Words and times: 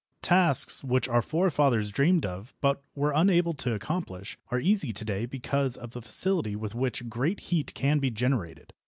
Tasks 0.23 0.83
which 0.83 1.07
our 1.07 1.21
forefathers 1.21 1.91
dreamed 1.91 2.25
of, 2.25 2.55
but 2.59 2.81
were 2.95 3.11
unable 3.15 3.53
to 3.53 3.75
accomplish, 3.75 4.35
are 4.49 4.59
easy 4.59 4.91
to 4.91 5.05
day 5.05 5.27
because 5.27 5.77
of 5.77 5.91
the 5.91 6.01
facility 6.01 6.55
with 6.55 6.73
which 6.73 7.07
great 7.07 7.39
heat 7.51 7.71
can 7.75 7.99
be 7.99 8.09
generated. 8.09 8.73